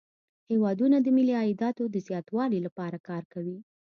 هیوادونه 0.49 0.97
د 1.01 1.07
ملي 1.17 1.33
عایداتو 1.41 1.83
د 1.89 1.95
زیاتوالي 2.07 2.59
لپاره 2.65 2.97
کار 3.09 3.23
کوي 3.33 3.57